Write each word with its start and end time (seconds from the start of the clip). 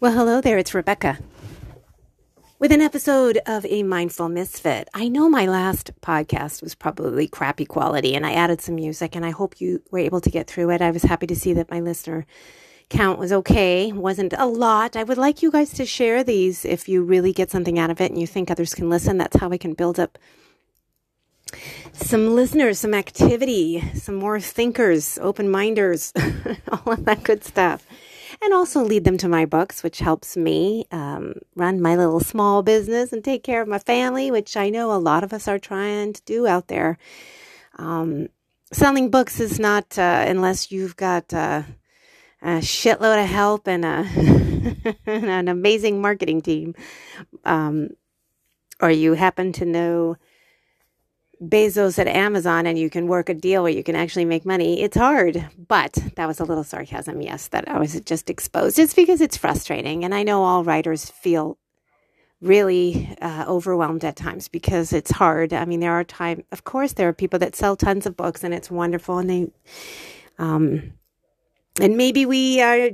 Well, 0.00 0.12
hello 0.12 0.40
there, 0.40 0.58
it's 0.58 0.74
Rebecca. 0.74 1.18
With 2.60 2.70
an 2.70 2.80
episode 2.80 3.40
of 3.46 3.66
A 3.66 3.82
Mindful 3.82 4.28
Misfit. 4.28 4.88
I 4.94 5.08
know 5.08 5.28
my 5.28 5.46
last 5.46 5.90
podcast 6.00 6.62
was 6.62 6.76
probably 6.76 7.26
crappy 7.26 7.66
quality 7.66 8.14
and 8.14 8.24
I 8.24 8.34
added 8.34 8.60
some 8.60 8.76
music 8.76 9.16
and 9.16 9.26
I 9.26 9.30
hope 9.30 9.60
you 9.60 9.82
were 9.90 9.98
able 9.98 10.20
to 10.20 10.30
get 10.30 10.46
through 10.46 10.70
it. 10.70 10.80
I 10.80 10.92
was 10.92 11.02
happy 11.02 11.26
to 11.26 11.34
see 11.34 11.52
that 11.54 11.72
my 11.72 11.80
listener 11.80 12.26
count 12.88 13.18
was 13.18 13.32
okay. 13.32 13.90
Wasn't 13.90 14.34
a 14.38 14.46
lot. 14.46 14.94
I 14.94 15.02
would 15.02 15.18
like 15.18 15.42
you 15.42 15.50
guys 15.50 15.72
to 15.72 15.84
share 15.84 16.22
these 16.22 16.64
if 16.64 16.88
you 16.88 17.02
really 17.02 17.32
get 17.32 17.50
something 17.50 17.76
out 17.76 17.90
of 17.90 18.00
it 18.00 18.12
and 18.12 18.20
you 18.20 18.26
think 18.28 18.52
others 18.52 18.74
can 18.74 18.88
listen. 18.88 19.18
That's 19.18 19.40
how 19.40 19.48
we 19.48 19.58
can 19.58 19.74
build 19.74 19.98
up 19.98 20.16
some 21.92 22.36
listeners, 22.36 22.78
some 22.78 22.94
activity, 22.94 23.82
some 23.94 24.14
more 24.14 24.38
thinkers, 24.38 25.18
open 25.20 25.50
minders, 25.50 26.12
all 26.68 26.92
of 26.92 27.04
that 27.04 27.24
good 27.24 27.42
stuff 27.42 27.84
and 28.42 28.54
also 28.54 28.82
lead 28.82 29.04
them 29.04 29.18
to 29.18 29.28
my 29.28 29.44
books, 29.44 29.82
which 29.82 29.98
helps 29.98 30.36
me 30.36 30.86
um, 30.90 31.34
run 31.56 31.80
my 31.80 31.96
little 31.96 32.20
small 32.20 32.62
business 32.62 33.12
and 33.12 33.24
take 33.24 33.42
care 33.42 33.60
of 33.62 33.68
my 33.68 33.78
family, 33.78 34.30
which 34.30 34.56
I 34.56 34.70
know 34.70 34.92
a 34.92 34.98
lot 34.98 35.24
of 35.24 35.32
us 35.32 35.48
are 35.48 35.58
trying 35.58 36.12
to 36.12 36.22
do 36.22 36.46
out 36.46 36.68
there. 36.68 36.98
Um, 37.78 38.28
selling 38.72 39.10
books 39.10 39.40
is 39.40 39.58
not, 39.58 39.98
uh, 39.98 40.24
unless 40.26 40.70
you've 40.70 40.96
got 40.96 41.32
uh, 41.32 41.62
a 42.42 42.58
shitload 42.58 43.22
of 43.22 43.28
help 43.28 43.66
and, 43.66 43.84
a 43.84 44.06
an 45.06 45.48
amazing 45.48 46.00
marketing 46.00 46.42
team, 46.42 46.74
um, 47.44 47.90
or 48.80 48.90
you 48.90 49.14
happen 49.14 49.52
to 49.52 49.64
know 49.64 50.16
Bezos 51.42 51.98
at 51.98 52.08
Amazon 52.08 52.66
and 52.66 52.78
you 52.78 52.90
can 52.90 53.06
work 53.06 53.28
a 53.28 53.34
deal 53.34 53.62
where 53.62 53.72
you 53.72 53.84
can 53.84 53.94
actually 53.96 54.24
make 54.24 54.44
money, 54.44 54.82
it's 54.82 54.96
hard. 54.96 55.46
But 55.68 55.98
that 56.16 56.26
was 56.26 56.40
a 56.40 56.44
little 56.44 56.64
sarcasm, 56.64 57.20
yes, 57.20 57.48
that 57.48 57.68
I 57.68 57.78
was 57.78 58.00
just 58.00 58.28
exposed. 58.28 58.78
It's 58.78 58.94
because 58.94 59.20
it's 59.20 59.36
frustrating. 59.36 60.04
And 60.04 60.14
I 60.14 60.22
know 60.22 60.42
all 60.42 60.64
writers 60.64 61.08
feel 61.08 61.58
really 62.40 63.16
uh, 63.20 63.44
overwhelmed 63.48 64.04
at 64.04 64.16
times 64.16 64.48
because 64.48 64.92
it's 64.92 65.10
hard. 65.10 65.52
I 65.52 65.64
mean, 65.64 65.80
there 65.80 65.92
are 65.92 66.04
times, 66.04 66.44
of 66.52 66.64
course, 66.64 66.92
there 66.92 67.08
are 67.08 67.12
people 67.12 67.38
that 67.40 67.56
sell 67.56 67.76
tons 67.76 68.06
of 68.06 68.16
books 68.16 68.44
and 68.44 68.54
it's 68.54 68.70
wonderful 68.70 69.18
and 69.18 69.30
they, 69.30 69.46
um, 70.38 70.92
and 71.80 71.96
maybe 71.96 72.26
we 72.26 72.60
are 72.60 72.90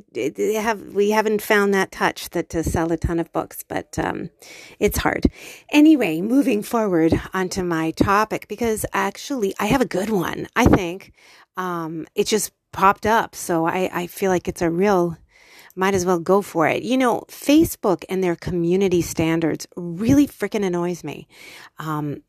have 0.61 0.95
we 0.95 1.11
haven't 1.11 1.43
found 1.43 1.75
that 1.75 1.93
touch 1.93 2.31
that 2.31 2.49
to 2.51 2.63
sell 2.63 2.93
a 2.93 2.97
ton 2.97 3.19
of 3.19 3.33
books, 3.33 3.65
but 3.67 3.99
um, 3.99 4.31
it's 4.79 4.99
hard. 4.99 5.27
Anyway, 5.71 6.21
moving 6.21 6.63
forward 6.63 7.21
onto 7.33 7.63
my 7.63 7.91
topic 7.93 8.47
because 8.49 8.87
actually 8.93 9.55
I 9.59 9.67
have 9.67 9.81
a 9.81 9.87
good 9.87 10.11
one. 10.11 10.47
I 10.57 10.67
think 10.67 11.13
um, 11.57 12.07
it 12.15 12.27
just 12.27 12.53
popped 12.73 13.07
up, 13.07 13.35
so 13.35 13.67
I, 13.67 13.91
I 13.93 14.07
feel 14.07 14.31
like 14.31 14.49
it's 14.49 14.63
a 14.63 14.71
real. 14.71 15.17
Might 15.77 15.95
as 15.95 16.07
well 16.07 16.21
go 16.21 16.41
for 16.41 16.69
it. 16.69 16.85
You 16.85 16.97
know, 16.97 17.25
Facebook 17.29 18.05
and 18.09 18.23
their 18.23 18.37
community 18.37 19.03
standards 19.03 19.67
really 19.75 20.29
freaking 20.29 20.65
annoys 20.65 21.03
me. 21.03 21.27
Um, 21.81 22.23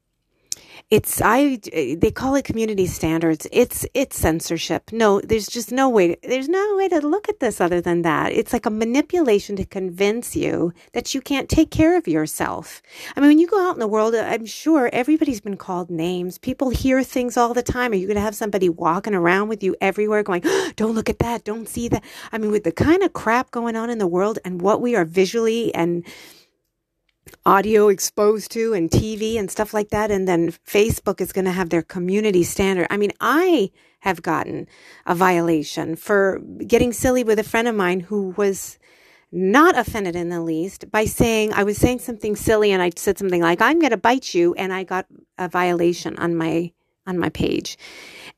it's 0.92 1.20
I 1.20 1.58
they 1.98 2.12
call 2.12 2.36
it 2.36 2.46
community 2.46 2.86
standards. 2.86 3.48
It's 3.52 3.88
it's 3.96 4.18
censorship. 4.18 4.92
No, 4.92 5.20
there's 5.20 5.48
just 5.48 5.72
no 5.72 5.90
way. 5.90 6.16
There's 6.22 6.48
no 6.48 6.76
way 6.78 6.88
to 6.90 7.00
look 7.00 7.28
at 7.28 7.40
this 7.40 7.60
other 7.60 7.82
than 7.82 8.04
that. 8.04 8.32
It's 8.32 8.54
like 8.54 8.68
a 8.68 8.70
manipulation 8.70 9.56
to 9.56 9.66
convince 9.66 10.36
you 10.36 10.74
that 10.94 11.16
you 11.16 11.22
can't 11.22 11.50
take 11.50 11.72
care 11.72 11.98
of 11.98 12.08
yourself. 12.08 12.84
I 13.16 13.20
mean, 13.20 13.32
when 13.32 13.40
you 13.40 13.48
go 13.48 13.68
out 13.68 13.74
in 13.74 13.80
the 13.80 13.88
world, 13.88 14.14
I'm 14.14 14.46
sure 14.46 14.90
everybody's 14.94 15.42
been 15.42 15.58
called 15.58 15.90
names. 15.90 16.38
People 16.38 16.70
hear 16.70 17.02
things 17.02 17.36
all 17.36 17.56
the 17.56 17.64
time. 17.64 17.92
Are 17.92 17.96
you 17.96 18.06
going 18.06 18.16
to 18.16 18.22
have 18.22 18.36
somebody 18.36 18.70
walking 18.70 19.16
around 19.16 19.48
with 19.48 19.64
you 19.64 19.76
everywhere 19.82 20.22
going, 20.22 20.44
oh, 20.46 20.72
"Don't 20.76 20.94
look 20.94 21.10
at 21.10 21.20
that. 21.20 21.44
Don't 21.44 21.68
see 21.68 21.88
that." 21.88 22.04
I 22.32 22.38
mean, 22.38 22.52
with 22.52 22.64
the 22.64 22.72
kind 22.72 23.02
of 23.02 23.14
crap 23.14 23.50
going 23.50 23.76
on 23.76 23.90
in 23.90 23.98
the 23.98 24.08
world 24.08 24.38
and 24.46 24.62
what 24.62 24.82
we 24.82 24.96
are 24.96 25.06
visually 25.06 25.74
and 25.74 26.06
audio 27.46 27.88
exposed 27.90 28.52
to 28.52 28.74
and 28.74 28.90
TV 28.90 29.38
and 29.38 29.50
stuff 29.50 29.74
like 29.74 29.90
that. 29.90 30.12
And 30.12 30.28
then 30.28 30.52
Facebook 30.52 31.22
is 31.22 31.32
going 31.32 31.46
to 31.46 31.52
have 31.52 31.70
their 31.70 31.82
community 31.82 32.44
standard. 32.44 32.88
I 32.90 32.98
mean, 32.98 33.12
I 33.20 33.72
have 34.00 34.22
gotten 34.22 34.68
a 35.06 35.16
violation 35.16 35.96
for 35.96 36.40
getting 36.68 36.94
silly 36.94 37.24
with 37.24 37.40
a 37.40 37.44
friend 37.44 37.68
of 37.68 37.76
mine 37.76 38.02
who 38.02 38.30
was 38.38 38.78
not 39.32 39.78
offended 39.78 40.16
in 40.16 40.30
the 40.30 40.42
least 40.42 40.90
by 40.92 41.06
saying 41.06 41.52
I 41.54 41.64
was 41.64 41.78
saying 41.78 42.00
something 42.00 42.36
silly 42.36 42.72
and 42.72 42.82
I 42.82 42.92
said 42.96 43.18
something 43.18 43.42
like 43.42 43.62
I'm 43.62 43.80
going 43.80 43.92
to 43.92 43.98
bite 43.98 44.34
you 44.34 44.54
and 44.54 44.72
I 44.72 44.84
got 44.84 45.08
a 45.38 45.50
violation 45.50 46.18
on 46.18 46.36
my 46.36 46.72
on 47.08 47.20
my 47.20 47.30
page 47.30 47.78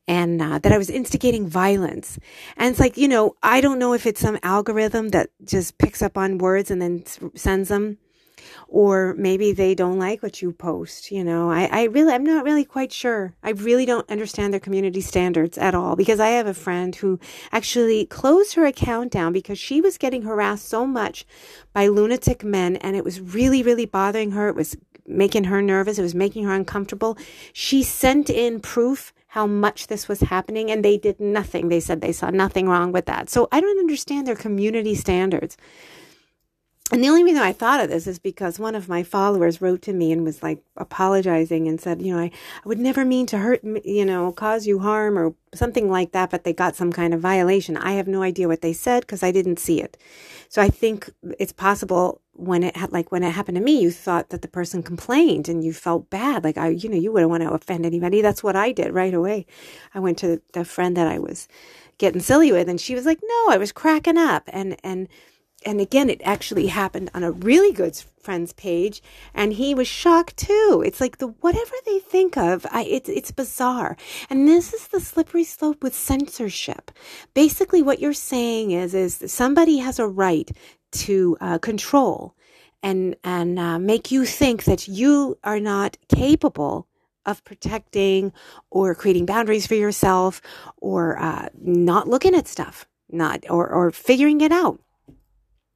and 0.07 0.41
uh, 0.41 0.59
that 0.59 0.71
I 0.71 0.77
was 0.77 0.89
instigating 0.89 1.47
violence. 1.47 2.17
And 2.55 2.71
it's 2.71 2.79
like, 2.79 2.97
you 2.97 3.07
know, 3.07 3.35
I 3.44 3.61
don't 3.61 3.79
know 3.79 3.94
if 3.94 4.05
it's 4.05 4.21
some 4.21 4.39
algorithm 4.44 5.09
that 5.09 5.29
just 5.44 5.77
picks 5.77 6.01
up 6.01 6.17
on 6.17 6.38
words 6.38 6.71
and 6.71 6.81
then 6.81 7.03
sends 7.35 7.69
them 7.69 7.97
or 8.67 9.15
maybe 9.17 9.51
they 9.51 9.75
don't 9.75 9.99
like 9.99 10.21
what 10.21 10.41
you 10.41 10.51
post. 10.51 11.11
You 11.11 11.23
know, 11.23 11.49
I, 11.49 11.65
I 11.71 11.83
really, 11.83 12.13
I'm 12.13 12.23
not 12.23 12.43
really 12.43 12.65
quite 12.65 12.91
sure. 12.91 13.33
I 13.43 13.51
really 13.51 13.85
don't 13.85 14.09
understand 14.09 14.53
their 14.53 14.59
community 14.59 15.01
standards 15.01 15.57
at 15.57 15.75
all 15.75 15.95
because 15.95 16.19
I 16.19 16.29
have 16.29 16.47
a 16.47 16.53
friend 16.53 16.95
who 16.95 17.19
actually 17.51 18.05
closed 18.05 18.53
her 18.55 18.65
account 18.65 19.11
down 19.11 19.33
because 19.33 19.59
she 19.59 19.81
was 19.81 19.97
getting 19.97 20.23
harassed 20.23 20.67
so 20.67 20.85
much 20.85 21.25
by 21.73 21.87
lunatic 21.87 22.43
men 22.43 22.75
and 22.77 22.95
it 22.95 23.03
was 23.03 23.21
really, 23.21 23.63
really 23.63 23.85
bothering 23.85 24.31
her. 24.31 24.49
It 24.49 24.55
was 24.55 24.75
making 25.07 25.45
her 25.45 25.61
nervous. 25.61 25.97
It 25.97 26.03
was 26.03 26.15
making 26.15 26.43
her 26.45 26.53
uncomfortable. 26.53 27.17
She 27.53 27.83
sent 27.83 28.29
in 28.29 28.59
proof 28.59 29.13
how 29.27 29.47
much 29.47 29.87
this 29.87 30.07
was 30.07 30.21
happening 30.21 30.71
and 30.71 30.83
they 30.83 30.97
did 30.97 31.19
nothing. 31.19 31.69
They 31.69 31.79
said 31.79 32.01
they 32.01 32.11
saw 32.11 32.29
nothing 32.29 32.67
wrong 32.67 32.91
with 32.91 33.05
that. 33.05 33.29
So 33.29 33.47
I 33.51 33.61
don't 33.61 33.79
understand 33.79 34.27
their 34.27 34.35
community 34.35 34.95
standards 34.95 35.57
and 36.89 37.03
the 37.03 37.09
only 37.09 37.25
reason 37.25 37.41
I 37.41 37.51
thought 37.51 37.81
of 37.81 37.89
this 37.89 38.07
is 38.07 38.17
because 38.17 38.59
one 38.59 38.73
of 38.73 38.87
my 38.87 39.03
followers 39.03 39.61
wrote 39.61 39.81
to 39.83 39.93
me 39.93 40.13
and 40.13 40.23
was 40.23 40.41
like 40.41 40.63
apologizing 40.77 41.67
and 41.67 41.81
said, 41.81 42.01
you 42.01 42.15
know, 42.15 42.21
I, 42.21 42.31
I 42.63 42.67
would 42.67 42.79
never 42.79 43.03
mean 43.03 43.25
to 43.27 43.39
hurt, 43.39 43.61
you 43.83 44.05
know, 44.05 44.31
cause 44.31 44.65
you 44.65 44.79
harm 44.79 45.19
or 45.19 45.33
something 45.53 45.91
like 45.91 46.13
that, 46.13 46.29
but 46.29 46.45
they 46.45 46.53
got 46.53 46.77
some 46.77 46.93
kind 46.93 47.13
of 47.13 47.19
violation. 47.19 47.75
I 47.75 47.93
have 47.93 48.07
no 48.07 48.21
idea 48.21 48.47
what 48.47 48.61
they 48.61 48.71
said 48.71 49.01
because 49.01 49.21
I 49.21 49.33
didn't 49.33 49.59
see 49.59 49.81
it. 49.81 49.97
So 50.47 50.61
I 50.61 50.69
think 50.69 51.09
it's 51.37 51.51
possible 51.51 52.21
when 52.31 52.63
it 52.63 52.77
had, 52.77 52.93
like 52.93 53.11
when 53.11 53.23
it 53.23 53.31
happened 53.31 53.57
to 53.57 53.63
me, 53.63 53.81
you 53.81 53.91
thought 53.91 54.29
that 54.29 54.41
the 54.41 54.47
person 54.47 54.81
complained 54.81 55.49
and 55.49 55.65
you 55.65 55.73
felt 55.73 56.09
bad. 56.09 56.45
Like 56.45 56.57
I, 56.57 56.69
you 56.69 56.87
know, 56.87 56.95
you 56.95 57.11
wouldn't 57.11 57.31
want 57.31 57.43
to 57.43 57.51
offend 57.51 57.85
anybody. 57.85 58.21
That's 58.21 58.43
what 58.43 58.55
I 58.55 58.71
did 58.71 58.93
right 58.93 59.13
away. 59.13 59.45
I 59.93 59.99
went 59.99 60.19
to 60.19 60.41
the 60.53 60.63
friend 60.63 60.95
that 60.95 61.07
I 61.07 61.19
was 61.19 61.49
getting 61.97 62.21
silly 62.21 62.53
with 62.53 62.69
and 62.69 62.79
she 62.79 62.95
was 62.95 63.05
like, 63.05 63.19
no, 63.21 63.49
I 63.49 63.57
was 63.57 63.73
cracking 63.73 64.17
up 64.17 64.43
and, 64.53 64.77
and, 64.85 65.09
and 65.66 65.81
again, 65.81 66.09
it 66.09 66.22
actually 66.23 66.68
happened 66.68 67.09
on 67.13 67.23
a 67.23 67.31
really 67.31 67.73
good 67.73 68.01
friend's 68.22 68.53
page, 68.53 69.01
and 69.34 69.53
he 69.53 69.73
was 69.73 69.88
shocked 69.88 70.38
too. 70.38 70.84
It's 70.85 71.01
like 71.01 71.18
the 71.18 71.28
whatever 71.28 71.73
they 71.85 72.00
think 72.00 72.38
of, 72.38 72.66
I, 72.72 72.84
it's 72.84 73.09
it's 73.09 73.31
bizarre. 73.31 73.97
And 74.29 74.47
this 74.47 74.73
is 74.73 74.88
the 74.88 75.00
slippery 75.00 75.44
slope 75.44 75.81
with 75.81 75.95
censorship. 75.95 76.91
Basically, 77.34 77.81
what 77.81 78.00
you're 78.00 78.13
saying 78.13 78.72
is 78.72 78.94
is 78.94 79.23
somebody 79.28 79.78
has 79.79 80.00
a 80.00 80.07
right 80.07 80.50
to 80.91 81.38
uh, 81.41 81.57
control 81.57 82.35
and 82.84 83.16
and 83.24 83.57
uh, 83.57 83.79
make 83.79 84.12
you 84.12 84.25
think 84.25 84.66
that 84.66 84.88
you 84.88 85.38
are 85.44 85.59
not 85.59 85.97
capable 86.07 86.88
of 87.25 87.44
protecting 87.44 88.31
or 88.69 88.95
creating 88.95 89.25
boundaries 89.25 89.68
for 89.68 89.75
yourself 89.75 90.41
or 90.78 91.19
uh, 91.19 91.50
not 91.59 92.07
looking 92.07 92.35
at 92.35 92.47
stuff, 92.47 92.88
not 93.09 93.44
or 93.50 93.68
or 93.68 93.91
figuring 93.91 94.41
it 94.41 94.51
out. 94.51 94.79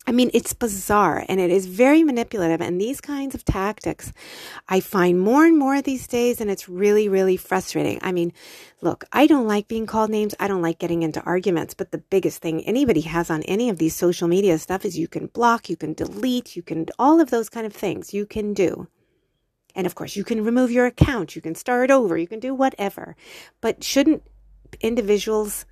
I 0.07 0.11
mean, 0.11 0.31
it's 0.33 0.53
bizarre 0.53 1.23
and 1.29 1.39
it 1.39 1.51
is 1.51 1.67
very 1.67 2.03
manipulative. 2.03 2.59
And 2.59 2.81
these 2.81 2.99
kinds 2.99 3.35
of 3.35 3.45
tactics, 3.45 4.11
I 4.67 4.79
find 4.79 5.19
more 5.19 5.45
and 5.45 5.57
more 5.57 5.79
these 5.79 6.07
days, 6.07 6.41
and 6.41 6.49
it's 6.49 6.67
really, 6.67 7.07
really 7.07 7.37
frustrating. 7.37 7.99
I 8.01 8.11
mean, 8.11 8.33
look, 8.81 9.05
I 9.11 9.27
don't 9.27 9.47
like 9.47 9.67
being 9.67 9.85
called 9.85 10.09
names. 10.09 10.33
I 10.39 10.47
don't 10.47 10.63
like 10.63 10.79
getting 10.79 11.03
into 11.03 11.21
arguments. 11.21 11.75
But 11.75 11.91
the 11.91 11.99
biggest 11.99 12.41
thing 12.41 12.65
anybody 12.65 13.01
has 13.01 13.29
on 13.29 13.43
any 13.43 13.69
of 13.69 13.77
these 13.77 13.95
social 13.95 14.27
media 14.27 14.57
stuff 14.57 14.85
is 14.85 14.97
you 14.97 15.07
can 15.07 15.27
block, 15.27 15.69
you 15.69 15.77
can 15.77 15.93
delete, 15.93 16.55
you 16.55 16.63
can, 16.63 16.87
all 16.97 17.21
of 17.21 17.29
those 17.29 17.49
kind 17.49 17.67
of 17.67 17.73
things 17.73 18.13
you 18.13 18.25
can 18.25 18.53
do. 18.55 18.87
And 19.75 19.85
of 19.85 19.95
course, 19.95 20.15
you 20.15 20.23
can 20.23 20.43
remove 20.43 20.71
your 20.71 20.87
account, 20.87 21.35
you 21.35 21.41
can 21.41 21.55
start 21.55 21.91
over, 21.91 22.17
you 22.17 22.27
can 22.27 22.39
do 22.39 22.53
whatever. 22.53 23.15
But 23.61 23.83
shouldn't 23.83 24.23
individuals 24.81 25.65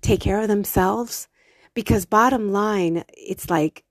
take 0.00 0.20
care 0.20 0.40
of 0.40 0.48
themselves? 0.48 1.28
Because 1.74 2.06
bottom 2.06 2.52
line 2.52 3.04
it's 3.16 3.50
like 3.50 3.84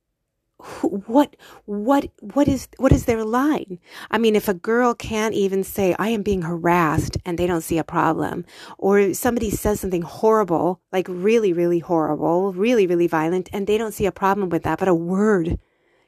what 0.82 1.36
what 1.66 2.10
what 2.20 2.48
is 2.48 2.68
what 2.78 2.92
is 2.92 3.06
their 3.06 3.24
line? 3.24 3.80
I 4.10 4.18
mean 4.18 4.36
if 4.36 4.48
a 4.48 4.56
girl 4.56 4.96
can't 4.96 5.36
even 5.36 5.64
say 5.64 5.96
i 6.00 6.10
am 6.10 6.24
being 6.24 6.42
harassed 6.42 7.18
and 7.26 7.38
they 7.38 7.46
don't 7.46 7.62
see 7.62 7.78
a 7.78 7.84
problem 7.84 8.44
or 8.80 9.14
somebody 9.14 9.52
says 9.52 9.80
something 9.80 10.02
horrible 10.02 10.82
like 10.92 11.08
really 11.10 11.54
really 11.54 11.80
horrible 11.80 12.54
really 12.54 12.88
really 12.88 13.06
violent 13.08 13.50
and 13.54 13.68
they 13.68 13.78
don't 13.78 13.94
see 13.94 14.08
a 14.08 14.12
problem 14.12 14.50
with 14.50 14.64
that 14.64 14.80
but 14.80 14.88
a 14.88 14.96
word 14.96 15.60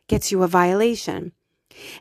gets 0.07 0.31
you 0.31 0.42
a 0.42 0.48
violation. 0.48 1.31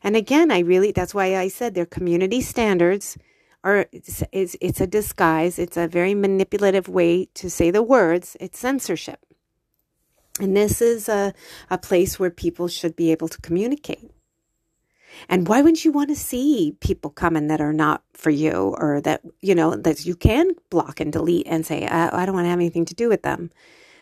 And 0.02 0.16
again 0.16 0.50
i 0.50 0.60
really 0.60 0.90
that's 0.90 1.14
why 1.14 1.36
i 1.36 1.48
said 1.48 1.74
their 1.74 1.86
community 1.86 2.40
standards 2.40 3.18
are 3.62 3.86
it's, 3.92 4.22
it's, 4.32 4.56
it's 4.60 4.80
a 4.80 4.86
disguise. 4.86 5.58
It's 5.58 5.76
a 5.76 5.88
very 5.88 6.14
manipulative 6.14 6.88
way 6.88 7.26
to 7.34 7.50
say 7.50 7.72
the 7.72 7.82
words. 7.82 8.36
It's 8.38 8.56
censorship 8.56 9.18
And 10.40 10.56
this 10.56 10.80
is 10.80 11.08
a, 11.08 11.34
a 11.70 11.78
place 11.78 12.18
where 12.18 12.30
people 12.30 12.68
should 12.68 12.94
be 12.96 13.10
able 13.10 13.28
to 13.28 13.40
communicate. 13.40 14.10
And 15.28 15.48
why 15.48 15.62
wouldn't 15.62 15.84
you 15.84 15.92
want 15.92 16.10
to 16.10 16.16
see 16.16 16.76
people 16.80 17.10
coming 17.10 17.48
that 17.48 17.60
are 17.60 17.72
not 17.72 18.02
for 18.12 18.30
you 18.30 18.74
or 18.78 19.00
that, 19.02 19.22
you 19.40 19.54
know, 19.54 19.74
that 19.74 20.06
you 20.06 20.14
can 20.14 20.52
block 20.70 21.00
and 21.00 21.12
delete 21.12 21.46
and 21.46 21.66
say, 21.66 21.86
I, 21.86 22.22
I 22.22 22.26
don't 22.26 22.34
want 22.34 22.44
to 22.44 22.50
have 22.50 22.58
anything 22.58 22.84
to 22.86 22.94
do 22.94 23.08
with 23.08 23.22
them? 23.22 23.50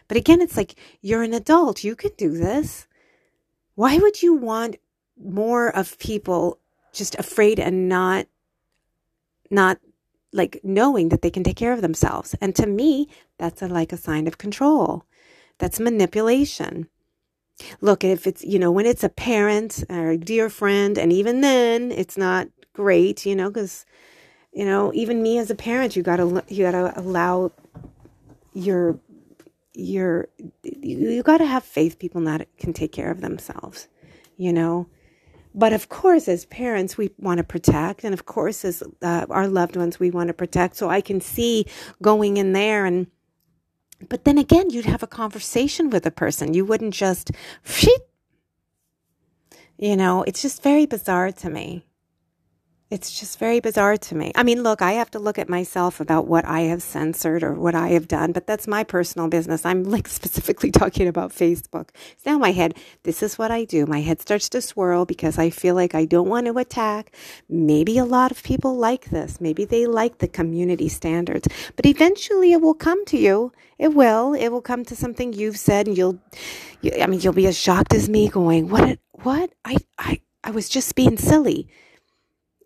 But 0.09 0.17
again, 0.17 0.41
it's 0.41 0.57
like 0.57 0.75
you're 1.01 1.23
an 1.23 1.35
adult. 1.35 1.85
You 1.85 1.97
can 1.97 2.13
do 2.17 2.31
this. 2.31 2.87
Why 3.75 3.99
would 3.99 4.23
you 4.23 4.35
want 4.35 4.77
more 5.23 5.75
of 5.75 5.99
people 5.99 6.59
just 6.93 7.15
afraid 7.17 7.59
and 7.59 7.89
not, 7.89 8.27
not 9.51 9.79
like 10.33 10.61
knowing 10.63 11.09
that 11.11 11.23
they 11.23 11.31
can 11.31 11.45
take 11.45 11.57
care 11.57 11.73
of 11.73 11.83
themselves? 11.83 12.35
And 12.41 12.55
to 12.57 12.67
me, 12.67 13.09
that's 13.39 13.63
a, 13.63 13.69
like 13.69 13.93
a 13.93 13.97
sign 13.97 14.27
of 14.27 14.39
control. 14.39 15.05
That's 15.59 15.81
manipulation. 15.81 16.89
Look, 17.81 18.05
if 18.05 18.27
it's, 18.27 18.45
you 18.45 18.59
know, 18.59 18.71
when 18.71 18.87
it's 18.87 19.05
a 19.05 19.09
parent 19.09 19.83
or 19.89 20.11
a 20.11 20.19
dear 20.19 20.51
friend, 20.51 20.99
and 20.99 21.13
even 21.13 21.41
then 21.41 21.91
it's 21.91 22.19
not 22.19 22.49
great, 22.75 23.25
you 23.25 23.35
know, 23.35 23.49
because, 23.49 23.87
you 24.53 24.65
know, 24.65 24.93
even 24.95 25.23
me 25.23 25.39
as 25.39 25.51
a 25.51 25.55
parent, 25.55 25.97
you 25.97 26.03
gotta, 26.03 26.45
you 26.49 26.65
gotta 26.65 26.93
allow 27.01 27.53
your, 28.53 28.99
your, 29.73 30.29
you, 30.63 31.23
gotta 31.23 31.47
have 31.47 31.65
faith 31.65 31.99
people 31.99 32.21
not 32.21 32.47
can 32.59 32.75
take 32.75 32.93
care 32.93 33.11
of 33.11 33.23
themselves, 33.23 33.89
you 34.37 34.53
know. 34.53 34.87
But 35.55 35.73
of 35.73 35.89
course, 35.89 36.29
as 36.29 36.45
parents, 36.45 36.99
we 36.99 37.11
want 37.19 37.39
to 37.39 37.45
protect. 37.45 38.05
And 38.05 38.13
of 38.13 38.27
course, 38.27 38.63
as 38.63 38.83
uh, 39.01 39.25
our 39.31 39.49
loved 39.49 39.75
ones, 39.75 39.99
we 39.99 40.11
want 40.11 40.29
to 40.29 40.35
protect. 40.35 40.77
So 40.77 40.91
I 40.91 41.01
can 41.01 41.23
see 41.23 41.65
going 42.03 42.37
in 42.37 42.53
there 42.53 42.85
and, 42.85 43.07
but 44.09 44.25
then 44.25 44.39
again, 44.39 44.71
you'd 44.71 44.85
have 44.87 45.03
a 45.03 45.07
conversation 45.07 45.91
with 45.91 46.07
a 46.07 46.11
person. 46.11 46.55
You 46.55 46.65
wouldn't 46.65 46.95
just, 46.95 47.31
you 49.79 49.97
know, 49.97 50.23
it's 50.23 50.43
just 50.43 50.63
very 50.63 50.87
bizarre 50.87 51.33
to 51.33 51.51
me. 51.51 51.87
It's 52.89 53.19
just 53.19 53.41
very 53.41 53.59
bizarre 53.59 53.97
to 53.97 54.15
me. 54.15 54.31
I 54.37 54.45
mean, 54.45 54.63
look, 54.63 54.81
I 54.81 54.93
have 54.93 55.11
to 55.11 55.19
look 55.19 55.41
at 55.41 55.49
myself 55.49 55.99
about 55.99 56.29
what 56.29 56.45
I 56.45 56.61
have 56.61 56.85
censored 56.85 57.43
or 57.43 57.53
what 57.53 57.75
I 57.75 57.89
have 57.89 58.07
done, 58.07 58.31
but 58.31 58.47
that's 58.47 58.69
my 58.69 58.85
personal 58.85 59.27
business. 59.27 59.67
I'm 59.67 59.83
like 59.97 60.07
specifically 60.07 60.71
talking 60.71 61.09
about 61.09 61.33
Facebook. 61.33 61.89
So 62.19 62.31
now 62.31 62.39
my 62.39 62.53
head, 62.53 62.77
this 63.03 63.25
is 63.25 63.39
what 63.39 63.51
I 63.51 63.65
do. 63.65 63.87
My 63.87 64.03
head 64.03 64.21
starts 64.21 64.49
to 64.51 64.63
swirl 64.63 65.05
because 65.05 65.37
I 65.37 65.51
feel 65.51 65.75
like 65.75 65.97
I 65.97 66.05
don't 66.05 66.29
want 66.29 66.47
to 66.47 66.57
attack. 66.59 67.13
Maybe 67.49 67.99
a 67.99 68.05
lot 68.05 68.31
of 68.31 68.45
people 68.45 68.77
like 68.77 69.07
this. 69.07 69.41
Maybe 69.41 69.65
they 69.65 69.87
like 69.87 70.19
the 70.19 70.29
community 70.29 70.89
standards, 70.89 71.49
but 71.75 71.87
eventually 71.87 72.53
it 72.53 72.61
will 72.61 72.75
come 72.75 73.05
to 73.07 73.19
you. 73.19 73.51
It 73.79 73.95
will. 73.95 74.33
It 74.33 74.51
will 74.51 74.63
come 74.63 74.85
to 74.85 74.95
something 74.95 75.33
you've 75.33 75.59
said 75.59 75.89
and 75.89 75.99
you'll, 75.99 76.21
you, 76.83 76.93
I 77.03 77.09
mean, 77.09 77.19
you'll 77.21 77.33
be 77.33 77.49
as 77.49 77.59
shocked 77.59 77.95
as 77.95 78.09
me 78.09 78.29
going, 78.29 78.69
what, 78.69 79.01
what? 79.11 79.51
I, 79.65 79.79
I, 79.99 80.21
I 80.45 80.53
was 80.53 80.69
just 80.69 80.95
being 80.95 81.17
silly 81.17 81.69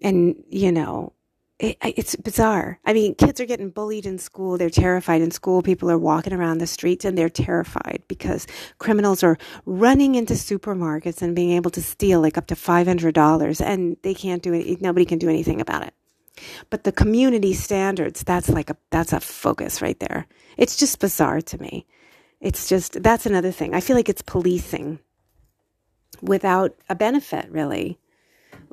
and 0.02 0.36
you 0.48 0.72
know 0.72 1.12
it, 1.58 1.76
it's 1.82 2.16
bizarre. 2.16 2.80
I 2.84 2.92
mean 2.92 3.14
kids 3.14 3.40
are 3.40 3.46
getting 3.46 3.70
bullied 3.70 4.06
in 4.06 4.18
school. 4.18 4.58
They're 4.58 4.70
terrified 4.70 5.22
in 5.22 5.30
school. 5.30 5.62
People 5.62 5.90
are 5.90 5.98
walking 5.98 6.32
around 6.32 6.58
the 6.58 6.66
streets 6.66 7.04
and 7.04 7.16
they're 7.18 7.28
terrified 7.28 8.02
because 8.08 8.46
criminals 8.78 9.22
are 9.22 9.38
running 9.66 10.14
into 10.14 10.34
supermarkets 10.34 11.22
and 11.22 11.36
being 11.36 11.52
able 11.52 11.70
to 11.72 11.82
steal 11.82 12.20
like 12.20 12.38
up 12.38 12.46
to 12.48 12.54
$500 12.54 13.60
and 13.64 13.96
they 14.02 14.14
can't 14.14 14.42
do 14.42 14.54
it 14.54 14.80
nobody 14.80 15.04
can 15.04 15.18
do 15.18 15.28
anything 15.28 15.60
about 15.60 15.82
it. 15.86 15.94
But 16.70 16.84
the 16.84 16.92
community 16.92 17.52
standards 17.54 18.24
that's 18.24 18.48
like 18.48 18.70
a 18.70 18.76
that's 18.90 19.12
a 19.12 19.20
focus 19.20 19.82
right 19.82 19.98
there. 20.00 20.26
It's 20.56 20.76
just 20.76 21.00
bizarre 21.00 21.42
to 21.42 21.60
me. 21.60 21.86
It's 22.40 22.68
just 22.68 23.02
that's 23.02 23.26
another 23.26 23.52
thing. 23.52 23.74
I 23.74 23.80
feel 23.80 23.96
like 23.96 24.08
it's 24.08 24.22
policing 24.22 24.98
without 26.22 26.74
a 26.88 26.94
benefit 26.94 27.50
really 27.50 27.98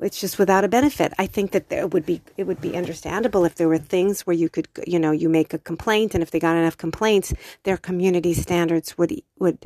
it's 0.00 0.20
just 0.20 0.38
without 0.38 0.64
a 0.64 0.68
benefit. 0.68 1.12
I 1.18 1.26
think 1.26 1.52
that 1.52 1.68
there 1.68 1.86
would 1.86 2.06
be 2.06 2.22
it 2.36 2.46
would 2.46 2.60
be 2.60 2.76
understandable 2.76 3.44
if 3.44 3.56
there 3.56 3.68
were 3.68 3.78
things 3.78 4.22
where 4.22 4.36
you 4.36 4.48
could 4.48 4.68
you 4.86 4.98
know 4.98 5.10
you 5.10 5.28
make 5.28 5.52
a 5.54 5.58
complaint 5.58 6.14
and 6.14 6.22
if 6.22 6.30
they 6.30 6.38
got 6.38 6.56
enough 6.56 6.76
complaints, 6.76 7.32
their 7.64 7.76
community 7.76 8.34
standards 8.34 8.96
would 8.98 9.12
would 9.38 9.58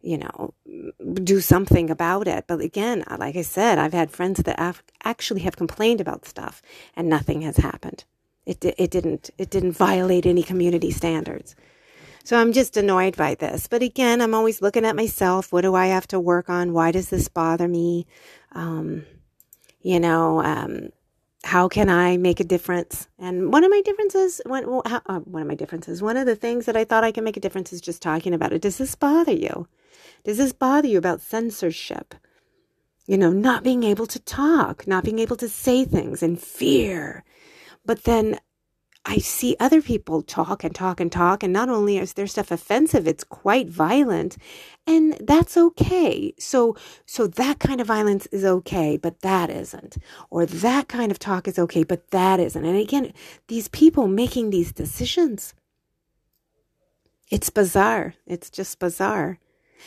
you 0.00 0.18
know 0.18 0.54
do 1.24 1.40
something 1.40 1.90
about 1.90 2.28
it. 2.28 2.46
But 2.46 2.60
again, 2.60 3.04
like 3.18 3.36
I 3.36 3.42
said, 3.42 3.78
I've 3.78 3.92
had 3.92 4.10
friends 4.10 4.42
that 4.42 4.76
actually 5.04 5.42
have 5.42 5.56
complained 5.56 6.00
about 6.00 6.26
stuff 6.26 6.62
and 6.96 7.08
nothing 7.08 7.42
has 7.42 7.58
happened. 7.58 8.04
It 8.46 8.64
it 8.64 8.90
didn't 8.90 9.30
it 9.38 9.50
didn't 9.50 9.72
violate 9.72 10.26
any 10.26 10.42
community 10.42 10.90
standards. 10.90 11.54
So 12.24 12.36
I'm 12.38 12.52
just 12.52 12.76
annoyed 12.76 13.16
by 13.16 13.36
this. 13.36 13.68
But 13.68 13.82
again, 13.82 14.20
I'm 14.20 14.34
always 14.34 14.60
looking 14.60 14.84
at 14.84 14.96
myself. 14.96 15.50
What 15.50 15.62
do 15.62 15.74
I 15.74 15.86
have 15.86 16.06
to 16.08 16.20
work 16.20 16.50
on? 16.50 16.74
Why 16.74 16.90
does 16.90 17.08
this 17.08 17.28
bother 17.28 17.66
me? 17.68 18.06
Um, 18.52 19.06
you 19.80 20.00
know, 20.00 20.42
um, 20.42 20.90
how 21.44 21.68
can 21.68 21.88
I 21.88 22.16
make 22.16 22.40
a 22.40 22.44
difference? 22.44 23.08
And 23.18 23.52
one 23.52 23.64
of 23.64 23.70
my 23.70 23.80
differences, 23.84 24.40
one, 24.44 24.64
how, 24.86 25.00
uh, 25.06 25.20
one 25.20 25.42
of 25.42 25.48
my 25.48 25.54
differences, 25.54 26.02
one 26.02 26.16
of 26.16 26.26
the 26.26 26.36
things 26.36 26.66
that 26.66 26.76
I 26.76 26.84
thought 26.84 27.04
I 27.04 27.12
can 27.12 27.24
make 27.24 27.36
a 27.36 27.40
difference 27.40 27.72
is 27.72 27.80
just 27.80 28.02
talking 28.02 28.34
about 28.34 28.52
it. 28.52 28.62
Does 28.62 28.78
this 28.78 28.94
bother 28.94 29.32
you? 29.32 29.68
Does 30.24 30.38
this 30.38 30.52
bother 30.52 30.88
you 30.88 30.98
about 30.98 31.20
censorship? 31.20 32.14
You 33.06 33.16
know, 33.16 33.30
not 33.30 33.64
being 33.64 33.84
able 33.84 34.06
to 34.06 34.18
talk, 34.18 34.86
not 34.86 35.04
being 35.04 35.18
able 35.20 35.36
to 35.36 35.48
say 35.48 35.84
things 35.84 36.22
and 36.22 36.38
fear. 36.38 37.24
But 37.86 38.04
then 38.04 38.38
I 39.10 39.16
see 39.16 39.56
other 39.58 39.80
people 39.80 40.20
talk 40.20 40.62
and 40.62 40.74
talk 40.74 41.00
and 41.00 41.10
talk, 41.10 41.42
and 41.42 41.50
not 41.50 41.70
only 41.70 41.96
is 41.96 42.12
their 42.12 42.26
stuff 42.26 42.50
offensive, 42.50 43.08
it's 43.08 43.24
quite 43.24 43.70
violent, 43.70 44.36
and 44.86 45.14
that's 45.14 45.56
okay. 45.56 46.34
So, 46.38 46.76
so 47.06 47.26
that 47.26 47.58
kind 47.58 47.80
of 47.80 47.86
violence 47.86 48.26
is 48.26 48.44
okay, 48.44 48.98
but 48.98 49.20
that 49.20 49.48
isn't, 49.48 49.96
or 50.28 50.44
that 50.44 50.88
kind 50.88 51.10
of 51.10 51.18
talk 51.18 51.48
is 51.48 51.58
okay, 51.58 51.84
but 51.84 52.10
that 52.10 52.38
isn't. 52.38 52.62
And 52.62 52.76
again, 52.76 53.14
these 53.46 53.68
people 53.68 54.08
making 54.08 54.50
these 54.50 54.72
decisions, 54.72 55.54
it's 57.30 57.48
bizarre. 57.48 58.12
It's 58.26 58.50
just 58.50 58.78
bizarre. 58.78 59.38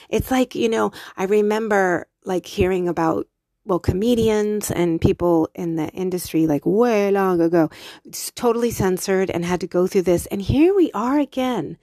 It's 0.09 0.31
like 0.31 0.55
you 0.55 0.67
know, 0.67 0.91
I 1.15 1.25
remember 1.25 2.07
like 2.25 2.47
hearing 2.47 2.87
about 2.87 3.27
well, 3.71 3.79
comedians 3.79 4.69
and 4.69 4.99
people 4.99 5.49
in 5.55 5.77
the 5.77 5.87
industry 5.91 6.45
like 6.45 6.65
way 6.65 7.09
long 7.09 7.39
ago, 7.39 7.69
it's 8.03 8.29
totally 8.31 8.69
censored 8.69 9.29
and 9.29 9.45
had 9.45 9.61
to 9.61 9.67
go 9.67 9.87
through 9.87 10.01
this. 10.01 10.25
And 10.25 10.41
here 10.41 10.75
we 10.75 10.91
are 10.91 11.17
again. 11.17 11.77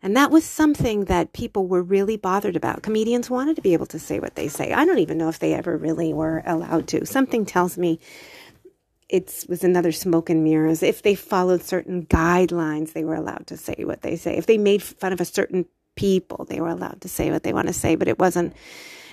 And 0.00 0.16
that 0.16 0.30
was 0.30 0.46
something 0.46 1.04
that 1.04 1.34
people 1.34 1.66
were 1.66 1.82
really 1.82 2.16
bothered 2.16 2.56
about. 2.56 2.82
Comedians 2.82 3.28
wanted 3.28 3.56
to 3.56 3.62
be 3.62 3.74
able 3.74 3.84
to 3.86 3.98
say 3.98 4.20
what 4.20 4.36
they 4.36 4.48
say. 4.48 4.72
I 4.72 4.86
don't 4.86 5.00
even 5.00 5.18
know 5.18 5.28
if 5.28 5.38
they 5.38 5.52
ever 5.52 5.76
really 5.76 6.14
were 6.14 6.42
allowed 6.46 6.88
to. 6.88 7.04
Something 7.04 7.44
tells 7.44 7.76
me 7.76 8.00
it 9.10 9.44
was 9.46 9.62
another 9.62 9.92
smoke 9.92 10.30
and 10.30 10.44
mirrors. 10.44 10.82
If 10.82 11.02
they 11.02 11.14
followed 11.14 11.62
certain 11.62 12.06
guidelines, 12.06 12.94
they 12.94 13.04
were 13.04 13.16
allowed 13.16 13.48
to 13.48 13.58
say 13.58 13.84
what 13.84 14.00
they 14.00 14.16
say. 14.16 14.38
If 14.38 14.46
they 14.46 14.56
made 14.56 14.82
fun 14.82 15.12
of 15.12 15.20
a 15.20 15.26
certain 15.26 15.66
people, 15.94 16.46
they 16.46 16.62
were 16.62 16.68
allowed 16.68 17.02
to 17.02 17.08
say 17.10 17.30
what 17.30 17.42
they 17.42 17.52
want 17.52 17.66
to 17.66 17.74
say. 17.74 17.96
But 17.96 18.08
it 18.08 18.18
wasn't 18.18 18.54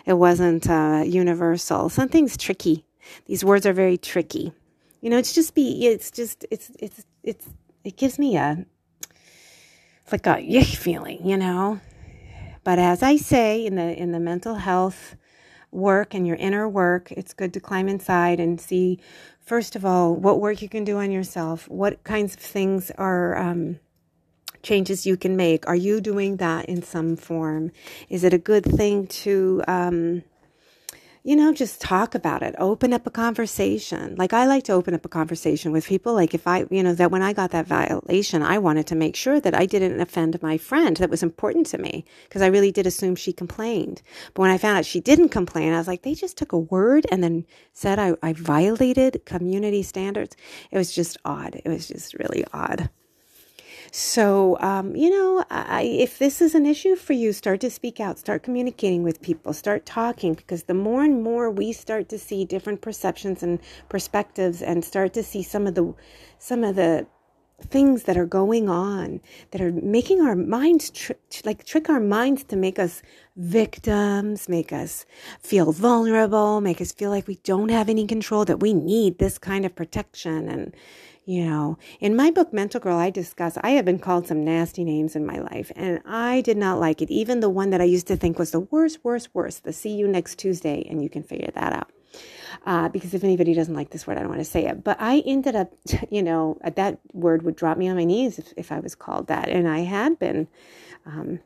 it 0.05 0.13
wasn't 0.13 0.69
uh, 0.69 1.03
universal. 1.05 1.89
Something's 1.89 2.37
tricky. 2.37 2.85
These 3.25 3.43
words 3.43 3.65
are 3.65 3.73
very 3.73 3.97
tricky. 3.97 4.53
You 5.01 5.09
know, 5.09 5.17
it's 5.17 5.33
just 5.33 5.55
be. 5.55 5.87
It's 5.87 6.11
just. 6.11 6.45
It's. 6.51 6.71
It's. 6.79 7.03
It's. 7.23 7.47
It 7.83 7.97
gives 7.97 8.19
me 8.19 8.37
a. 8.37 8.65
It's 10.03 10.11
like 10.11 10.27
a 10.27 10.41
yuck 10.41 10.75
feeling, 10.75 11.27
you 11.27 11.37
know. 11.37 11.79
But 12.63 12.77
as 12.77 13.01
I 13.01 13.17
say 13.17 13.65
in 13.65 13.75
the 13.75 13.97
in 13.97 14.11
the 14.11 14.19
mental 14.19 14.55
health 14.55 15.15
work 15.71 16.13
and 16.13 16.27
your 16.27 16.35
inner 16.35 16.69
work, 16.69 17.11
it's 17.11 17.33
good 17.33 17.53
to 17.53 17.59
climb 17.59 17.87
inside 17.87 18.39
and 18.39 18.61
see, 18.61 18.99
first 19.39 19.75
of 19.75 19.85
all, 19.85 20.15
what 20.15 20.39
work 20.39 20.61
you 20.61 20.69
can 20.69 20.83
do 20.83 20.97
on 20.97 21.11
yourself. 21.11 21.67
What 21.69 22.03
kinds 22.03 22.35
of 22.35 22.41
things 22.41 22.91
are. 22.97 23.37
Um, 23.37 23.79
changes 24.63 25.05
you 25.05 25.17
can 25.17 25.35
make. 25.35 25.67
Are 25.67 25.75
you 25.75 26.01
doing 26.01 26.37
that 26.37 26.65
in 26.65 26.81
some 26.83 27.15
form? 27.15 27.71
Is 28.09 28.23
it 28.23 28.33
a 28.33 28.37
good 28.37 28.65
thing 28.65 29.07
to, 29.07 29.63
um, 29.67 30.23
you 31.23 31.35
know, 31.35 31.53
just 31.53 31.79
talk 31.79 32.15
about 32.15 32.41
it, 32.41 32.55
open 32.57 32.93
up 32.93 33.05
a 33.05 33.11
conversation. 33.11 34.15
Like 34.15 34.33
I 34.33 34.47
like 34.47 34.63
to 34.63 34.73
open 34.73 34.95
up 34.95 35.05
a 35.05 35.09
conversation 35.09 35.71
with 35.71 35.85
people. 35.85 36.15
Like 36.15 36.33
if 36.33 36.47
I, 36.47 36.65
you 36.71 36.81
know, 36.81 36.95
that 36.95 37.11
when 37.11 37.21
I 37.21 37.31
got 37.31 37.51
that 37.51 37.67
violation, 37.67 38.41
I 38.41 38.57
wanted 38.57 38.87
to 38.87 38.95
make 38.95 39.15
sure 39.15 39.39
that 39.39 39.53
I 39.53 39.67
didn't 39.67 40.01
offend 40.01 40.41
my 40.41 40.57
friend. 40.57 40.97
That 40.97 41.11
was 41.11 41.21
important 41.21 41.67
to 41.67 41.77
me 41.77 42.05
because 42.23 42.41
I 42.41 42.47
really 42.47 42.71
did 42.71 42.87
assume 42.87 43.15
she 43.15 43.33
complained. 43.33 44.01
But 44.33 44.41
when 44.41 44.51
I 44.51 44.57
found 44.57 44.79
out 44.79 44.85
she 44.85 44.99
didn't 44.99 45.29
complain, 45.29 45.73
I 45.73 45.77
was 45.77 45.87
like, 45.87 46.01
they 46.01 46.15
just 46.15 46.37
took 46.37 46.53
a 46.53 46.57
word 46.57 47.05
and 47.11 47.23
then 47.23 47.45
said 47.71 47.99
I, 47.99 48.15
I 48.23 48.33
violated 48.33 49.21
community 49.25 49.83
standards. 49.83 50.35
It 50.71 50.77
was 50.79 50.91
just 50.91 51.17
odd. 51.23 51.61
It 51.63 51.69
was 51.69 51.87
just 51.87 52.15
really 52.15 52.45
odd. 52.51 52.89
So, 53.93 54.57
um, 54.61 54.95
you 54.95 55.09
know, 55.09 55.43
I, 55.51 55.81
if 55.81 56.17
this 56.17 56.41
is 56.41 56.55
an 56.55 56.65
issue 56.65 56.95
for 56.95 57.11
you, 57.11 57.33
start 57.33 57.59
to 57.59 57.69
speak 57.69 57.99
out, 57.99 58.17
start 58.17 58.41
communicating 58.41 59.03
with 59.03 59.21
people, 59.21 59.51
start 59.51 59.85
talking, 59.85 60.33
because 60.33 60.63
the 60.63 60.73
more 60.73 61.03
and 61.03 61.21
more 61.21 61.51
we 61.51 61.73
start 61.73 62.07
to 62.09 62.17
see 62.17 62.45
different 62.45 62.79
perceptions 62.79 63.43
and 63.43 63.59
perspectives, 63.89 64.61
and 64.61 64.85
start 64.85 65.13
to 65.15 65.23
see 65.23 65.43
some 65.43 65.67
of 65.67 65.75
the 65.75 65.93
some 66.39 66.63
of 66.63 66.77
the 66.77 67.05
things 67.63 68.03
that 68.03 68.17
are 68.17 68.25
going 68.25 68.69
on 68.69 69.21
that 69.51 69.61
are 69.61 69.71
making 69.71 70.21
our 70.21 70.35
minds 70.35 70.89
tr- 70.89 71.13
like 71.45 71.65
trick 71.65 71.89
our 71.89 71.99
minds 71.99 72.43
to 72.45 72.55
make 72.55 72.79
us 72.79 73.01
victims, 73.35 74.49
make 74.49 74.73
us 74.73 75.05
feel 75.39 75.71
vulnerable, 75.71 76.61
make 76.61 76.81
us 76.81 76.91
feel 76.91 77.09
like 77.09 77.27
we 77.27 77.35
don't 77.43 77.69
have 77.69 77.89
any 77.89 78.05
control, 78.05 78.45
that 78.45 78.59
we 78.59 78.73
need 78.73 79.17
this 79.17 79.37
kind 79.37 79.65
of 79.65 79.75
protection. 79.75 80.49
And, 80.49 80.75
you 81.25 81.45
know, 81.45 81.77
in 81.99 82.15
my 82.15 82.31
book, 82.31 82.51
Mental 82.51 82.79
Girl, 82.79 82.97
I 82.97 83.09
discuss, 83.09 83.57
I 83.61 83.71
have 83.71 83.85
been 83.85 83.99
called 83.99 84.27
some 84.27 84.43
nasty 84.43 84.83
names 84.83 85.15
in 85.15 85.25
my 85.25 85.39
life, 85.39 85.71
and 85.75 86.01
I 86.05 86.41
did 86.41 86.57
not 86.57 86.79
like 86.79 87.01
it. 87.01 87.09
Even 87.09 87.39
the 87.39 87.49
one 87.49 87.69
that 87.69 87.81
I 87.81 87.85
used 87.85 88.07
to 88.07 88.17
think 88.17 88.37
was 88.37 88.51
the 88.51 88.59
worst, 88.59 88.99
worst, 89.03 89.29
worst, 89.33 89.63
the 89.63 89.73
see 89.73 89.95
you 89.95 90.07
next 90.07 90.37
Tuesday, 90.37 90.85
and 90.89 91.01
you 91.01 91.09
can 91.09 91.23
figure 91.23 91.51
that 91.53 91.73
out 91.73 91.91
uh, 92.65 92.89
because 92.89 93.13
if 93.13 93.23
anybody 93.23 93.53
doesn't 93.53 93.75
like 93.75 93.91
this 93.91 94.07
word, 94.07 94.17
I 94.17 94.21
don't 94.21 94.29
want 94.29 94.41
to 94.41 94.45
say 94.45 94.65
it. 94.65 94.83
But 94.83 94.97
I 94.99 95.19
ended 95.25 95.55
up, 95.55 95.71
you 96.09 96.23
know, 96.23 96.57
that 96.63 96.99
word 97.13 97.43
would 97.43 97.55
drop 97.55 97.77
me 97.77 97.87
on 97.89 97.95
my 97.95 98.05
knees 98.05 98.39
if, 98.39 98.53
if 98.57 98.71
I 98.71 98.79
was 98.79 98.95
called 98.95 99.27
that. 99.27 99.49
And 99.49 99.67
I 99.67 99.79
had 99.79 100.19
been. 100.19 100.47
Um, 101.05 101.39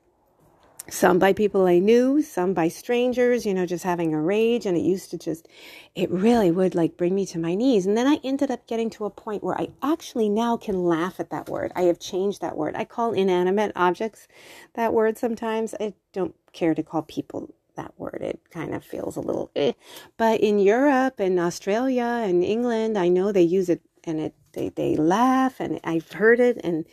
some 0.89 1.19
by 1.19 1.33
people 1.33 1.65
I 1.65 1.79
knew, 1.79 2.21
some 2.21 2.53
by 2.53 2.67
strangers, 2.67 3.45
you 3.45 3.53
know, 3.53 3.65
just 3.65 3.83
having 3.83 4.13
a 4.13 4.21
rage. 4.21 4.65
And 4.65 4.77
it 4.77 4.81
used 4.81 5.11
to 5.11 5.17
just, 5.17 5.47
it 5.95 6.11
really 6.11 6.51
would 6.51 6.75
like 6.75 6.97
bring 6.97 7.15
me 7.15 7.25
to 7.27 7.39
my 7.39 7.55
knees. 7.55 7.85
And 7.85 7.97
then 7.97 8.07
I 8.07 8.19
ended 8.23 8.51
up 8.51 8.67
getting 8.67 8.89
to 8.91 9.05
a 9.05 9.09
point 9.09 9.43
where 9.43 9.59
I 9.59 9.69
actually 9.81 10.29
now 10.29 10.57
can 10.57 10.85
laugh 10.85 11.19
at 11.19 11.31
that 11.31 11.49
word. 11.49 11.71
I 11.75 11.83
have 11.83 11.99
changed 11.99 12.41
that 12.41 12.57
word. 12.57 12.75
I 12.75 12.85
call 12.85 13.13
inanimate 13.13 13.71
objects 13.75 14.27
that 14.75 14.93
word 14.93 15.17
sometimes. 15.17 15.73
I 15.79 15.93
don't 16.13 16.35
care 16.53 16.75
to 16.75 16.83
call 16.83 17.01
people 17.01 17.53
that 17.75 17.93
word. 17.97 18.19
It 18.21 18.39
kind 18.51 18.73
of 18.73 18.83
feels 18.83 19.15
a 19.15 19.21
little 19.21 19.51
eh. 19.55 19.73
But 20.17 20.41
in 20.41 20.59
Europe 20.59 21.19
and 21.19 21.39
Australia 21.39 22.21
and 22.23 22.43
England, 22.43 22.97
I 22.97 23.09
know 23.09 23.31
they 23.31 23.41
use 23.41 23.69
it 23.69 23.81
and 24.03 24.19
it 24.19 24.35
they, 24.53 24.69
they 24.69 24.95
laugh 24.95 25.59
and 25.59 25.79
I've 25.83 26.11
heard 26.11 26.39
it 26.39 26.59
and 26.63 26.85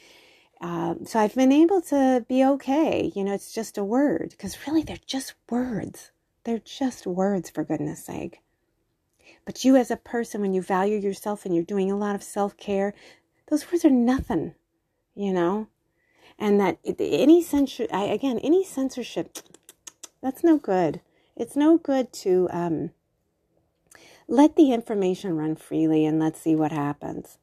um, 0.61 1.05
so 1.05 1.19
I've 1.19 1.35
been 1.35 1.51
able 1.51 1.81
to 1.83 2.25
be 2.29 2.45
okay. 2.45 3.11
You 3.15 3.25
know, 3.25 3.35
it's 3.35 3.53
just 3.53 3.77
a 3.77 3.85
word 3.85 4.29
because 4.31 4.57
really 4.67 4.83
they're 4.83 4.97
just 5.05 5.35
words. 5.51 6.13
They're 6.45 6.61
just 6.61 7.07
words 7.07 7.51
for 7.51 7.65
goodness 7.65 8.05
sake. 8.05 8.41
But 9.45 9.65
you 9.65 9.77
as 9.77 9.91
a 9.91 9.97
person, 9.97 10.41
when 10.41 10.55
you 10.55 10.63
value 10.63 10.99
yourself 10.99 11.45
and 11.45 11.55
you're 11.55 11.65
doing 11.65 11.91
a 11.91 11.97
lot 11.97 12.15
of 12.15 12.23
self 12.23 12.57
care, 12.57 12.95
those 13.49 13.71
words 13.71 13.85
are 13.85 13.91
nothing, 13.91 14.55
you 15.15 15.33
know? 15.33 15.67
And 16.39 16.61
that 16.61 16.79
any 16.85 17.43
censor, 17.43 17.87
again, 17.91 18.39
any 18.39 18.65
censorship 18.65 19.39
that's 20.23 20.45
no 20.45 20.57
good. 20.59 21.01
It's 21.37 21.57
no 21.57 21.79
good 21.79 22.13
to 22.15 22.49
um, 22.51 22.91
let 24.29 24.57
the 24.57 24.73
information 24.73 25.37
run 25.37 25.57
freely 25.57 26.07
and 26.07 26.21
let's 26.21 26.41
see 26.41 26.55
what 26.55 26.73
happens. 26.73 27.39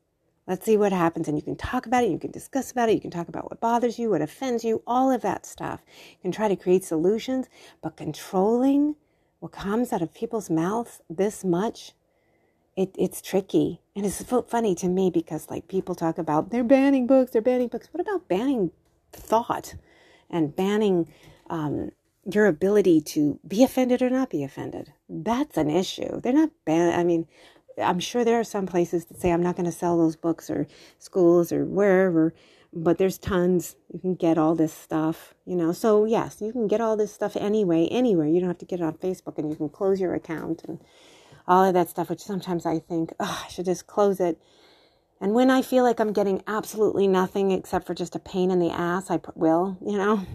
Let's 0.47 0.65
see 0.65 0.77
what 0.77 0.91
happens. 0.91 1.27
And 1.27 1.37
you 1.37 1.43
can 1.43 1.55
talk 1.55 1.85
about 1.85 2.03
it, 2.03 2.09
you 2.09 2.17
can 2.17 2.31
discuss 2.31 2.71
about 2.71 2.89
it, 2.89 2.93
you 2.93 3.01
can 3.01 3.11
talk 3.11 3.27
about 3.27 3.49
what 3.49 3.59
bothers 3.59 3.99
you, 3.99 4.09
what 4.09 4.21
offends 4.21 4.63
you, 4.63 4.81
all 4.87 5.11
of 5.11 5.21
that 5.21 5.45
stuff. 5.45 5.81
You 6.11 6.17
can 6.23 6.31
try 6.31 6.47
to 6.47 6.55
create 6.55 6.83
solutions, 6.83 7.47
but 7.83 7.97
controlling 7.97 8.95
what 9.39 9.51
comes 9.51 9.93
out 9.93 10.01
of 10.01 10.13
people's 10.13 10.49
mouths 10.49 11.01
this 11.09 11.43
much, 11.43 11.93
it, 12.75 12.95
it's 12.97 13.21
tricky. 13.21 13.81
And 13.95 14.05
it's 14.05 14.23
funny 14.47 14.73
to 14.75 14.87
me 14.87 15.11
because, 15.11 15.49
like, 15.49 15.67
people 15.67 15.93
talk 15.93 16.17
about 16.17 16.49
they're 16.49 16.63
banning 16.63 17.05
books, 17.05 17.31
they're 17.31 17.41
banning 17.41 17.67
books. 17.67 17.89
What 17.91 18.01
about 18.01 18.27
banning 18.27 18.71
thought 19.11 19.75
and 20.29 20.55
banning 20.55 21.11
um, 21.49 21.91
your 22.25 22.45
ability 22.45 23.01
to 23.01 23.39
be 23.47 23.63
offended 23.63 24.01
or 24.01 24.09
not 24.09 24.29
be 24.29 24.43
offended. 24.43 24.93
That's 25.07 25.57
an 25.57 25.69
issue. 25.69 26.21
They're 26.21 26.33
not 26.33 26.51
bad. 26.65 26.97
I 26.97 27.03
mean, 27.03 27.27
I'm 27.77 27.99
sure 27.99 28.23
there 28.23 28.39
are 28.39 28.43
some 28.45 28.65
places 28.65 29.05
that 29.05 29.19
say 29.19 29.31
I'm 29.31 29.43
not 29.43 29.55
going 29.55 29.65
to 29.65 29.71
sell 29.71 29.97
those 29.97 30.15
books 30.15 30.49
or 30.49 30.67
schools 30.97 31.51
or 31.51 31.65
wherever, 31.65 32.33
but 32.73 32.97
there's 32.97 33.17
tons. 33.17 33.75
You 33.93 33.99
can 33.99 34.15
get 34.15 34.37
all 34.37 34.55
this 34.55 34.73
stuff, 34.73 35.33
you 35.45 35.55
know. 35.55 35.71
So, 35.71 36.05
yes, 36.05 36.41
you 36.41 36.51
can 36.51 36.67
get 36.67 36.81
all 36.81 36.97
this 36.97 37.13
stuff 37.13 37.35
anyway, 37.37 37.87
anywhere. 37.87 38.27
You 38.27 38.39
don't 38.39 38.49
have 38.49 38.57
to 38.59 38.65
get 38.65 38.79
it 38.79 38.83
on 38.83 38.93
Facebook 38.93 39.37
and 39.37 39.49
you 39.49 39.55
can 39.55 39.69
close 39.69 40.01
your 40.01 40.13
account 40.13 40.63
and 40.67 40.79
all 41.47 41.63
of 41.65 41.73
that 41.73 41.89
stuff, 41.89 42.09
which 42.09 42.21
sometimes 42.21 42.65
I 42.65 42.79
think, 42.79 43.13
oh, 43.19 43.43
I 43.45 43.49
should 43.49 43.65
just 43.65 43.87
close 43.87 44.19
it. 44.19 44.39
And 45.21 45.33
when 45.33 45.49
I 45.49 45.61
feel 45.61 45.83
like 45.83 45.99
I'm 45.99 46.13
getting 46.13 46.41
absolutely 46.47 47.07
nothing 47.07 47.51
except 47.51 47.87
for 47.87 47.93
just 47.93 48.15
a 48.15 48.19
pain 48.19 48.51
in 48.51 48.59
the 48.59 48.69
ass, 48.69 49.09
I 49.09 49.19
will, 49.35 49.77
you 49.85 49.97
know, 49.97 50.25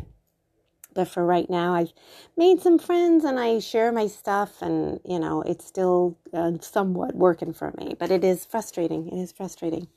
but 0.95 1.09
for 1.09 1.25
right 1.25 1.49
now, 1.51 1.75
I've 1.75 1.93
made 2.37 2.61
some 2.61 2.79
friends 2.79 3.25
and 3.25 3.39
I 3.39 3.59
share 3.59 3.93
my 3.93 4.07
stuff, 4.07 4.63
and 4.63 5.01
you 5.05 5.19
know, 5.19 5.43
it's 5.43 5.67
still 5.67 6.17
uh, 6.33 6.53
somewhat 6.61 7.15
working 7.15 7.53
for 7.53 7.73
me, 7.79 7.95
but 7.99 8.11
it 8.11 8.25
is 8.25 8.45
frustrating. 8.45 9.09
It 9.09 9.21
is 9.21 9.33
frustrating. 9.33 9.89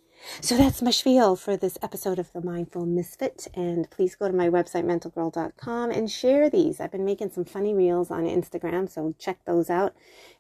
So 0.42 0.58
that's 0.58 0.82
my 0.82 0.92
spiel 0.92 1.36
for 1.36 1.56
this 1.56 1.78
episode 1.82 2.20
of 2.20 2.34
The 2.34 2.42
Mindful 2.42 2.86
Misfit. 2.86 3.48
And 3.54 3.90
please 3.90 4.16
go 4.16 4.28
to 4.28 4.34
my 4.34 4.50
website, 4.50 4.84
mentalgirl.com, 4.84 5.92
and 5.92 6.10
share 6.10 6.50
these. 6.50 6.80
I've 6.80 6.92
been 6.92 7.06
making 7.06 7.32
some 7.32 7.46
funny 7.46 7.74
reels 7.74 8.10
on 8.10 8.24
Instagram, 8.24 8.90
so 8.90 9.14
check 9.20 9.46
those 9.46 9.70
out. 9.70 9.96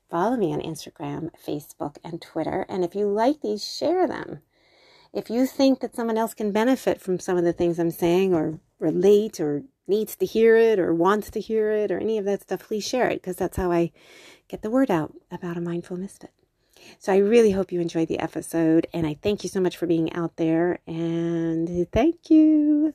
Follow 0.10 0.36
me 0.36 0.54
on 0.54 0.62
Instagram, 0.62 1.30
Facebook, 1.46 1.98
and 2.04 2.22
Twitter. 2.22 2.66
And 2.70 2.84
if 2.84 2.96
you 2.96 3.08
like 3.08 3.42
these, 3.42 3.64
share 3.64 4.08
them. 4.08 4.40
If 5.14 5.30
you 5.30 5.46
think 5.46 5.80
that 5.80 5.96
someone 5.96 6.18
else 6.18 6.34
can 6.34 6.52
benefit 6.52 7.02
from 7.02 7.20
some 7.20 7.38
of 7.38 7.44
the 7.44 7.54
things 7.54 7.80
I'm 7.80 7.92
saying 7.92 8.34
or 8.34 8.60
relate 8.80 9.40
or 9.40 9.64
needs 9.88 10.16
to 10.18 10.26
hear 10.26 10.56
it 10.58 10.80
or 10.80 10.94
wants 10.94 11.30
to 11.32 11.40
hear 11.40 11.72
it 11.72 11.92
or 11.92 12.00
any 12.00 12.18
of 12.18 12.26
that 12.26 12.42
stuff, 12.42 12.68
please 12.68 12.86
share 12.86 13.10
it 13.10 13.22
because 13.22 13.36
that's 13.36 13.58
how 13.58 13.72
I 13.72 13.92
get 14.48 14.62
the 14.62 14.70
word 14.70 14.92
out 14.92 15.14
about 15.32 15.58
a 15.58 15.62
mindful 15.62 15.98
misfit. 15.98 16.32
So 17.00 17.12
I 17.12 17.18
really 17.18 17.52
hope 17.52 17.72
you 17.72 17.82
enjoyed 17.82 18.08
the 18.08 18.20
episode 18.20 18.88
and 18.94 19.06
I 19.06 19.18
thank 19.22 19.44
you 19.44 19.50
so 19.50 19.60
much 19.60 19.78
for 19.78 19.88
being 19.88 20.14
out 20.14 20.38
there 20.38 20.80
and 20.88 21.88
thank 21.92 22.30
you. 22.30 22.94